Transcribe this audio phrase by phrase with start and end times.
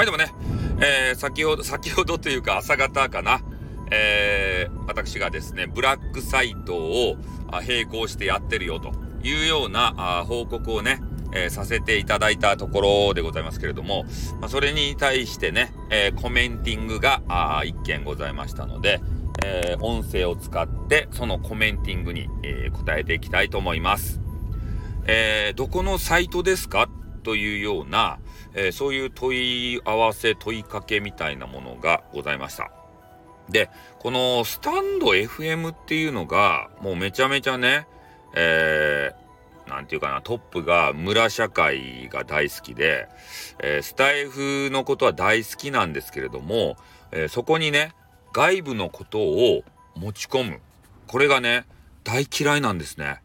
[0.00, 0.32] はい、でもね、
[0.80, 3.42] えー、先ほど、先ほどというか朝方かな、
[3.90, 7.18] えー、私がですね、ブラックサイトを
[7.52, 11.02] 並行してやってるよというような報告をね、
[11.34, 14.06] えー、させていただいたところでございますけれども、
[14.40, 17.20] まあ、それに対してね、えー、コメンティングが
[17.62, 19.02] 1件ございましたので、
[19.44, 24.18] えー、音声を使ってそのコメンティングに、え答えていきたいと思います。
[25.06, 26.88] えどこのサイトですか
[27.20, 28.18] というような、
[28.54, 32.70] えそういう問い合わせ問いかけみたいなものがございました。
[33.48, 37.86] で、このスタンド FM っていうのがもうめちゃめちゃね、
[38.34, 39.20] えー、
[39.86, 43.08] ていうかな、トップが村社会が大好きで、
[43.58, 46.76] えー、スタイフのことは大好きなんですけれども、
[47.12, 47.92] えー、そこにね、
[48.32, 49.62] 外部のことを
[49.96, 50.60] 持ち込む。
[51.06, 51.66] これがね、
[52.04, 53.20] 大嫌いなんですね。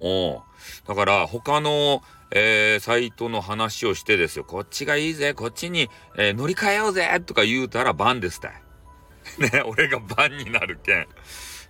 [0.00, 0.42] お
[0.86, 4.44] だから他の、えー、サイトの話をしてですよ。
[4.44, 8.52] こっちがいいぜ、こっちに、えー、乗り換えようぜとか言うたらバンですたい。
[9.38, 11.06] ね、俺がバンになるけん。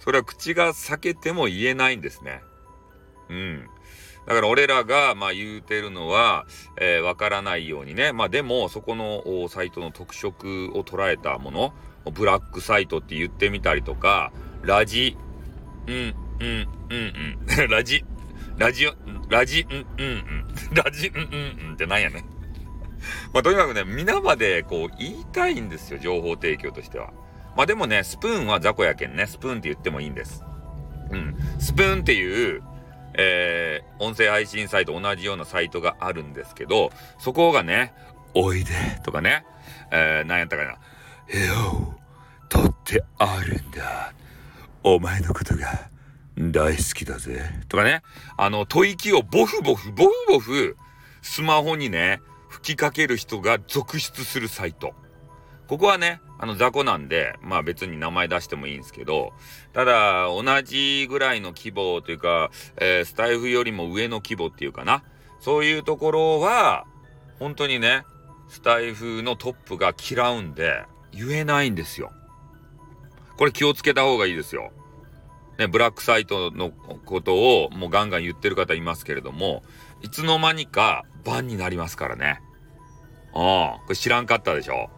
[0.00, 2.42] それは口が裂けても言えないんですね。
[3.28, 3.69] うん。
[4.27, 6.47] だから俺らが、まあ言うてるのは、
[6.81, 8.12] えー、わからないようにね。
[8.12, 11.75] まあでも、そこのサイトの特色を捉えたもの、
[12.12, 15.17] ブラックサイトって言ってみたりとか、ラジ、
[15.87, 18.05] うん、うん、うん、うん、 ラジ、
[18.59, 18.95] ラジオ、
[19.29, 22.25] ラジ、うん、うん、うん、 ラジ、うん、うん、うんってなんやね。
[23.33, 27.12] まあとにかくね、皆までこう言いたいんですよ、情報提供としては。
[27.57, 30.43] まあでもね、スプーンは雑魚やけんね、スプーンって言ってもいいんです。
[31.11, 31.37] うん。
[31.59, 32.62] スプーンっていう、
[33.15, 37.95] えー、音声配信サイト同じようなサイトがあるんですけど、そこがね、
[38.34, 39.45] おいでとかね、
[39.91, 40.77] えー、なんやったかな、
[41.29, 41.99] えよ、
[42.49, 44.12] 取ってあるんだ。
[44.83, 45.89] お前のことが
[46.39, 47.51] 大好きだぜ。
[47.69, 48.03] とかね、
[48.37, 50.77] あの、吐息をボフボフ、ボフボフ、
[51.23, 54.93] スマホにね、吹きかける人が続出するサイト。
[55.67, 59.33] ここはね、あの雑魚なんで、まあ別に名前出してもいいんですけど、
[59.72, 65.03] ただ、同じぐらいの規模というか、えー、スタイフよりも上の規模っていうかな。
[65.41, 66.87] そういうところは、
[67.39, 68.05] 本当にね、
[68.49, 72.12] スタイフのトップが嫌うんで、言えないんですよ。
[73.37, 74.72] これ気をつけた方がいいですよ。
[75.59, 77.34] ね、ブラックサイトのこと
[77.65, 79.62] をもうガンガン言ってる方いますけれども、
[80.03, 82.41] いつの間にかバンになりますからね。
[83.34, 84.91] ああ、これ知らんかったでしょ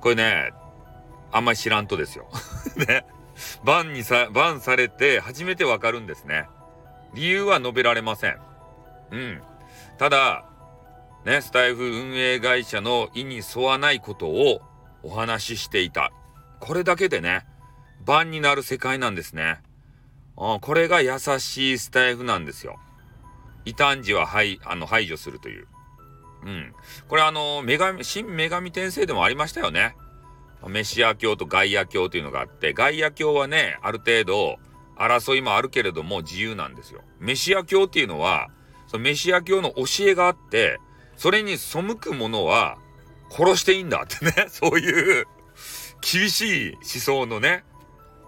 [0.00, 0.52] これね、
[1.32, 2.28] あんまり知らんとですよ。
[2.76, 3.04] ね。
[3.64, 6.48] バンにさ、バンされて初めてわかるんですね。
[7.14, 8.38] 理由は述べられません。
[9.10, 9.42] うん。
[9.96, 10.44] ただ、
[11.24, 14.60] ね、スタイフ運営会社の意に沿わないことを
[15.02, 16.12] お話ししていた。
[16.60, 17.46] これだけでね、
[18.04, 19.60] バンになる世界なんですね。
[20.38, 22.78] これが優しいスタイフなんですよ。
[23.64, 25.66] 異端児は排あの排除するという。
[26.44, 26.72] うん。
[27.08, 29.96] これあの、女神、新女神転生でもありましたよね。
[30.66, 34.58] メシア教とガイア教というのがあって、ガイア教はね、ある程度、
[34.96, 37.02] 争いもあるけれども自由なんですよ。
[37.20, 38.48] メシア教っていうのは、
[38.88, 40.80] そのメシア教の教えがあって、
[41.16, 42.78] それに背く者は
[43.30, 45.26] 殺していいんだってね、 そういう
[46.00, 47.64] 厳しい思想のね、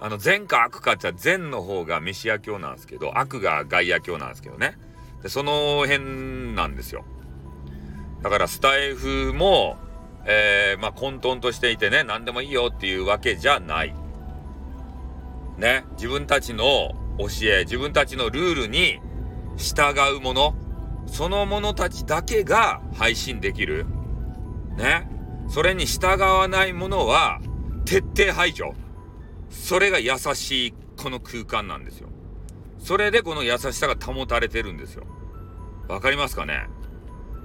[0.00, 4.78] あの善か悪かって言ったら善の方がメシア教なんですけど、悪がガイア教なんですけどね。
[5.22, 7.04] で、その辺なんですよ。
[8.22, 9.78] だからスタイフも、
[10.24, 13.94] えー、まあ混沌としていてね、何でもいいよっていうわけじゃない。
[15.58, 18.98] ね、自分たちの教え、自分たちのルールに
[19.58, 20.54] 従うもの、
[21.06, 23.84] その者たちだけが配信できる。
[24.76, 25.08] ね。
[25.48, 27.40] それに従わないものは
[27.84, 28.74] 徹底排除。
[29.50, 32.08] それが優しいこの空間なんですよ。
[32.78, 35.04] それでこの優しさが保たれてるんですよ。
[35.88, 36.68] わかりますかね？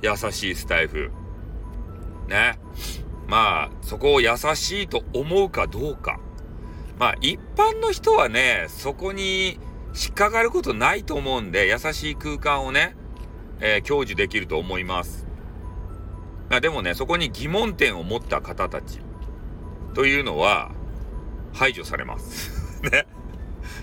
[0.02, 1.12] 優しいスタイフ。
[2.28, 2.60] ね？
[3.28, 6.20] まあ、そこを優しいと思うかどうか。
[7.00, 9.60] まあ、一般の人はね、そこに
[9.94, 12.96] 引っかかることないと思うんで、優しい空間をね、
[13.60, 15.26] えー、享受できると思います。
[16.50, 19.00] まあ、でもね、そこに疑問点を持った方たち
[19.96, 20.72] というのは
[21.56, 22.82] 排除されます。
[22.92, 23.08] ね。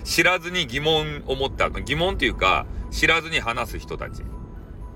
[0.03, 4.23] 知らずに疑問を持った、疑問っていうか、知らずに話す人たち。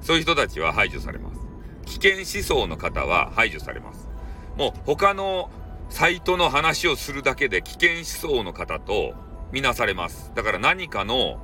[0.01, 1.39] そういう人たちは排除されます。
[1.85, 4.07] 危険思想の方は排除されます。
[4.55, 5.49] もう他の
[5.89, 9.13] サイトの話をするだけで危険思想の方と
[9.51, 10.31] みなされます。
[10.35, 11.39] だから何かの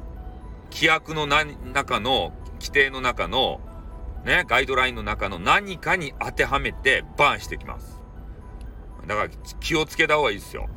[0.71, 3.61] 規約の中の規定の中の
[4.25, 8.01] ね、ガイドラインの中の何かに当てはめてバーンしてきます。
[9.05, 9.29] だから
[9.59, 10.69] 気をつけた方がいいですよ。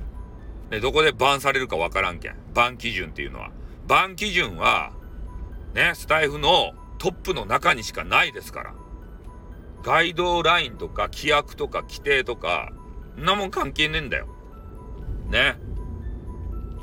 [0.70, 2.36] で、どこでバンされるかわからんけん。
[2.54, 3.50] バン基準っていうのは。
[3.86, 4.92] バン基準は、
[5.74, 8.74] ね、スタイフのトップの中にしかないですから。
[9.82, 12.72] ガイドラインとか規約とか規定とか、
[13.16, 14.26] んなもん関係ねえんだよ。
[15.28, 15.56] ね。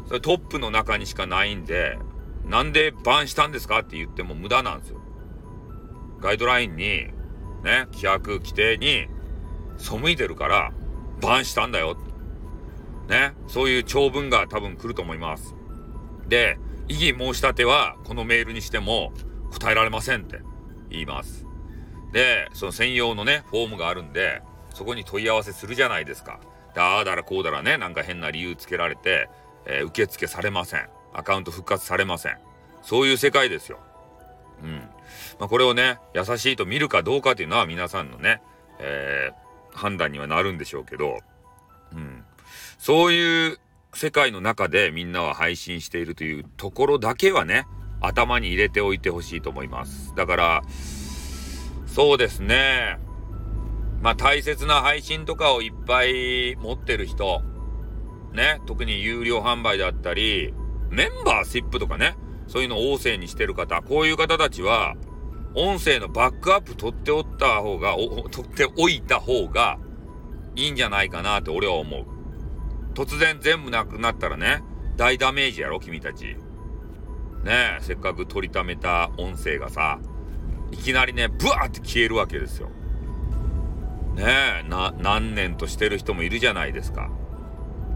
[0.08, 1.98] それトップの中にしかないんで、
[2.46, 5.02] なんでバンしたんですかって言っても無駄なんですよ。
[6.22, 7.08] ガイドラインに、
[7.64, 9.08] ね、規約規定に
[9.78, 10.72] 背いてるから、
[11.22, 11.98] バンしたんだよ。
[13.08, 15.56] ね、そういう長文が多分来ると思います。
[16.28, 16.58] で、
[16.88, 19.14] 異議申し立てはこのメールにしても
[19.52, 20.42] 答えられませんって
[20.90, 21.46] 言います。
[22.12, 24.42] で、その専用のね、フォームがあるんで、
[24.74, 26.40] そこに問い合わせするじゃないですか。
[26.74, 29.30] で、ああだらこうだらね、なんか変な理由つけられて、
[29.66, 30.90] えー、受付されません。
[31.14, 32.38] アカウント復活されません。
[32.82, 33.80] そういう世界ですよ。
[34.64, 34.78] うん。
[35.40, 38.42] まあ、これをね、優しいと見るかどうかっていうのは皆さんのね、
[38.80, 41.20] えー、判断にはなるんでしょうけど、
[41.94, 42.24] うん。
[42.78, 43.60] そういう
[43.94, 47.66] 世界の中でみんなは配信しているというところだけはね、
[48.02, 50.14] 頭に入れておいてほしいと思います。
[50.16, 50.62] だから、
[51.86, 53.00] そうですね。
[54.02, 57.42] まあ大切な配信とかをいっぱい持ってる人、
[58.34, 60.54] ね、特に有料販売だったり、
[60.90, 62.16] メンバーシップとかね、
[62.48, 64.96] そういうのを旺盛にしてる方、こういう方たちは、
[65.56, 67.96] 音声のバックアップ取っておった方が、
[68.32, 69.78] 取っておいた方が
[70.56, 72.06] いいんじゃないかなって俺は思う。
[72.94, 74.64] 突然全部なくなったらね、
[74.96, 76.38] 大ダメージやろ、君たち。
[77.44, 80.00] ねえ、せっかく取りためた音声がさ、
[80.72, 82.70] いきなりね、ブワーって消えるわけですよ。
[84.16, 84.24] ね
[84.66, 87.10] え、な、何年としてる人もいるじゃないですか。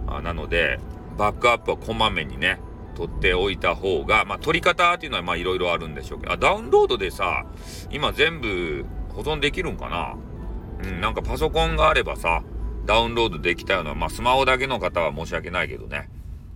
[0.07, 0.79] あなので、
[1.17, 2.59] バックアップはこまめにね、
[2.95, 7.45] 取っておいた方が、まあ、取り方っていうのはまあいろいろあるんでしょうけど、あ、ダウンロードでさ、
[7.91, 10.15] 今全部保存できるんかな？
[10.83, 12.41] うん、なんかパソコンがあればさ、
[12.87, 16.09] ダウンロードできたような、まあ、スマホだけの方は申し訳ないけどね。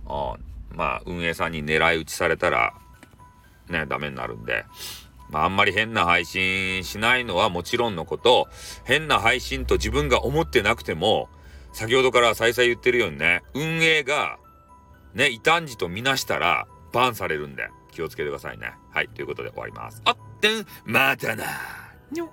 [0.06, 0.36] あ
[0.74, 2.74] まあ、運営さんに狙い撃ちされたら、
[3.68, 4.64] ね、ダメになるんで。
[5.30, 8.48] まあ、あんまり変な配信しないのはもちろんのこと、
[8.84, 11.28] 変な配信と自分が思ってなくても、
[11.72, 14.38] 先ほどから再々言ってるようにね、運営が、
[15.14, 18.72] ね、異端児とみなしたら、バンされるんで、気をつけてくださいね。
[18.90, 20.00] はい、ということで終わります。
[20.04, 21.44] あってん、またな。
[22.10, 22.28] にょ